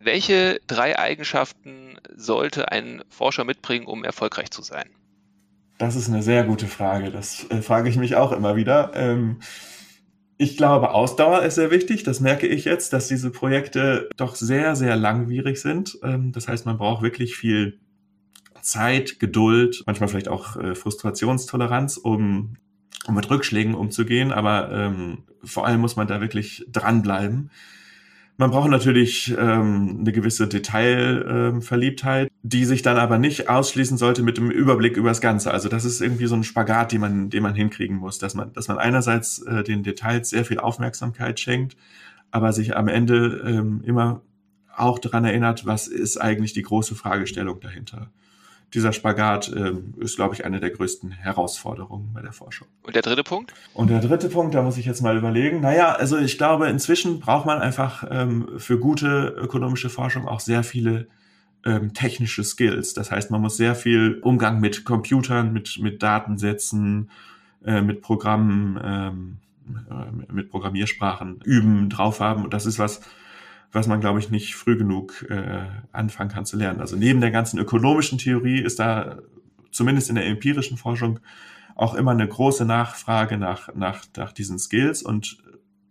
Welche 0.00 0.60
drei 0.66 0.98
Eigenschaften 0.98 1.98
sollte 2.14 2.70
ein 2.70 3.02
Forscher 3.08 3.44
mitbringen, 3.44 3.86
um 3.86 4.04
erfolgreich 4.04 4.50
zu 4.50 4.62
sein? 4.62 4.90
Das 5.78 5.96
ist 5.96 6.08
eine 6.08 6.22
sehr 6.22 6.44
gute 6.44 6.66
Frage. 6.66 7.10
Das 7.10 7.50
äh, 7.50 7.62
frage 7.62 7.88
ich 7.88 7.96
mich 7.96 8.14
auch 8.14 8.32
immer 8.32 8.54
wieder. 8.54 8.92
Ähm, 8.94 9.40
ich 10.36 10.56
glaube, 10.56 10.90
Ausdauer 10.90 11.42
ist 11.42 11.54
sehr 11.54 11.70
wichtig. 11.70 12.02
Das 12.02 12.20
merke 12.20 12.46
ich 12.46 12.64
jetzt, 12.64 12.92
dass 12.92 13.08
diese 13.08 13.30
Projekte 13.30 14.08
doch 14.16 14.34
sehr, 14.34 14.74
sehr 14.74 14.96
langwierig 14.96 15.60
sind. 15.60 15.98
Ähm, 16.02 16.32
das 16.32 16.48
heißt, 16.48 16.66
man 16.66 16.78
braucht 16.78 17.02
wirklich 17.02 17.36
viel 17.36 17.78
Zeit, 18.60 19.20
Geduld, 19.20 19.82
manchmal 19.86 20.08
vielleicht 20.08 20.28
auch 20.28 20.56
äh, 20.56 20.74
Frustrationstoleranz, 20.74 21.98
um, 21.98 22.56
um 23.06 23.14
mit 23.14 23.30
Rückschlägen 23.30 23.74
umzugehen. 23.74 24.32
Aber 24.32 24.72
ähm, 24.72 25.24
vor 25.44 25.66
allem 25.66 25.80
muss 25.80 25.96
man 25.96 26.08
da 26.08 26.20
wirklich 26.20 26.64
dranbleiben. 26.70 27.50
Man 28.36 28.50
braucht 28.50 28.68
natürlich 28.68 29.32
ähm, 29.38 29.98
eine 30.00 30.10
gewisse 30.10 30.48
Detailverliebtheit, 30.48 32.26
ähm, 32.26 32.34
die 32.42 32.64
sich 32.64 32.82
dann 32.82 32.96
aber 32.96 33.18
nicht 33.18 33.48
ausschließen 33.48 33.96
sollte 33.96 34.24
mit 34.24 34.38
dem 34.38 34.50
Überblick 34.50 34.96
über 34.96 35.10
das 35.10 35.20
Ganze. 35.20 35.52
Also 35.52 35.68
das 35.68 35.84
ist 35.84 36.00
irgendwie 36.00 36.26
so 36.26 36.34
ein 36.34 36.42
Spagat, 36.42 36.90
den 36.90 37.00
man, 37.00 37.30
den 37.30 37.44
man 37.44 37.54
hinkriegen 37.54 37.96
muss, 37.96 38.18
dass 38.18 38.34
man, 38.34 38.52
dass 38.52 38.66
man 38.66 38.78
einerseits 38.78 39.38
äh, 39.42 39.62
den 39.62 39.84
Details 39.84 40.30
sehr 40.30 40.44
viel 40.44 40.58
Aufmerksamkeit 40.58 41.38
schenkt, 41.38 41.76
aber 42.32 42.52
sich 42.52 42.76
am 42.76 42.88
Ende 42.88 43.40
ähm, 43.46 43.82
immer 43.84 44.22
auch 44.76 44.98
daran 44.98 45.24
erinnert, 45.24 45.64
was 45.64 45.86
ist 45.86 46.16
eigentlich 46.16 46.52
die 46.52 46.62
große 46.62 46.96
Fragestellung 46.96 47.60
dahinter 47.60 48.10
dieser 48.74 48.92
Spagat 48.92 49.52
ähm, 49.54 49.94
ist, 49.98 50.16
glaube 50.16 50.34
ich, 50.34 50.44
eine 50.44 50.60
der 50.60 50.70
größten 50.70 51.12
Herausforderungen 51.12 52.12
bei 52.12 52.22
der 52.22 52.32
Forschung. 52.32 52.66
Und 52.82 52.94
der 52.94 53.02
dritte 53.02 53.22
Punkt? 53.22 53.54
Und 53.72 53.88
der 53.88 54.00
dritte 54.00 54.28
Punkt, 54.28 54.54
da 54.54 54.62
muss 54.62 54.76
ich 54.76 54.84
jetzt 54.84 55.00
mal 55.00 55.16
überlegen. 55.16 55.60
Naja, 55.60 55.92
also 55.92 56.18
ich 56.18 56.36
glaube, 56.36 56.68
inzwischen 56.68 57.20
braucht 57.20 57.46
man 57.46 57.60
einfach 57.60 58.04
ähm, 58.10 58.48
für 58.58 58.78
gute 58.78 59.34
ökonomische 59.40 59.90
Forschung 59.90 60.26
auch 60.26 60.40
sehr 60.40 60.64
viele 60.64 61.06
ähm, 61.64 61.94
technische 61.94 62.44
Skills. 62.44 62.94
Das 62.94 63.10
heißt, 63.10 63.30
man 63.30 63.40
muss 63.40 63.56
sehr 63.56 63.74
viel 63.74 64.18
Umgang 64.22 64.60
mit 64.60 64.84
Computern, 64.84 65.52
mit, 65.52 65.78
mit 65.80 66.02
Datensätzen, 66.02 67.10
äh, 67.64 67.80
mit 67.80 68.02
Programmen, 68.02 68.78
ähm, 68.84 69.36
äh, 69.90 70.32
mit 70.32 70.50
Programmiersprachen 70.50 71.40
üben, 71.44 71.88
drauf 71.88 72.20
haben. 72.20 72.44
Und 72.44 72.52
das 72.52 72.66
ist 72.66 72.78
was, 72.78 73.00
was 73.74 73.86
man, 73.86 74.00
glaube 74.00 74.20
ich, 74.20 74.30
nicht 74.30 74.54
früh 74.54 74.76
genug 74.76 75.26
äh, 75.28 75.66
anfangen 75.92 76.30
kann 76.30 76.46
zu 76.46 76.56
lernen. 76.56 76.80
Also 76.80 76.96
neben 76.96 77.20
der 77.20 77.30
ganzen 77.30 77.58
ökonomischen 77.58 78.18
Theorie 78.18 78.60
ist 78.60 78.78
da 78.78 79.18
zumindest 79.72 80.08
in 80.08 80.14
der 80.14 80.26
empirischen 80.26 80.76
Forschung 80.76 81.20
auch 81.74 81.94
immer 81.94 82.12
eine 82.12 82.28
große 82.28 82.64
Nachfrage 82.64 83.36
nach, 83.36 83.74
nach, 83.74 84.04
nach 84.16 84.32
diesen 84.32 84.58
Skills 84.58 85.02
und 85.02 85.38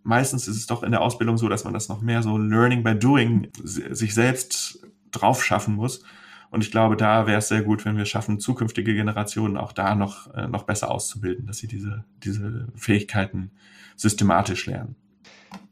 meistens 0.02 0.48
ist 0.48 0.56
es 0.56 0.66
doch 0.66 0.82
in 0.82 0.92
der 0.92 1.02
Ausbildung 1.02 1.36
so, 1.36 1.48
dass 1.48 1.64
man 1.64 1.74
das 1.74 1.88
noch 1.88 2.00
mehr 2.00 2.22
so 2.22 2.38
Learning 2.38 2.82
by 2.82 2.94
Doing 2.94 3.48
sich 3.62 4.14
selbst 4.14 4.86
drauf 5.10 5.44
schaffen 5.44 5.74
muss. 5.74 6.02
Und 6.50 6.62
ich 6.62 6.70
glaube, 6.70 6.96
da 6.96 7.26
wäre 7.26 7.38
es 7.38 7.48
sehr 7.48 7.62
gut, 7.62 7.84
wenn 7.84 7.96
wir 7.96 8.04
schaffen, 8.04 8.38
zukünftige 8.38 8.94
Generationen 8.94 9.56
auch 9.56 9.72
da 9.72 9.94
noch, 9.94 10.32
äh, 10.34 10.46
noch 10.46 10.62
besser 10.62 10.90
auszubilden, 10.90 11.46
dass 11.46 11.58
sie 11.58 11.66
diese, 11.66 12.04
diese 12.22 12.68
Fähigkeiten 12.76 13.50
systematisch 13.96 14.66
lernen. 14.66 14.94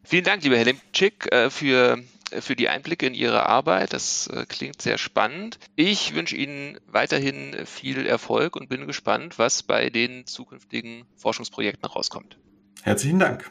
Vielen 0.04 0.24
Dank, 0.24 0.42
lieber 0.42 0.56
Herr 0.56 0.64
Lemczyk, 0.64 1.32
äh, 1.32 1.50
für, 1.50 1.98
für 2.30 2.56
die 2.56 2.68
Einblicke 2.68 3.06
in 3.06 3.14
Ihre 3.14 3.46
Arbeit. 3.46 3.92
Das 3.92 4.26
äh, 4.26 4.44
klingt 4.46 4.82
sehr 4.82 4.98
spannend. 4.98 5.58
Ich 5.76 6.14
wünsche 6.14 6.36
Ihnen 6.36 6.78
weiterhin 6.86 7.54
viel 7.66 8.06
Erfolg 8.06 8.56
und 8.56 8.68
bin 8.68 8.86
gespannt, 8.86 9.38
was 9.38 9.62
bei 9.62 9.90
den 9.90 10.26
zukünftigen 10.26 11.04
Forschungsprojekten 11.16 11.88
rauskommt. 11.88 12.38
Herzlichen 12.82 13.20
Dank. 13.20 13.50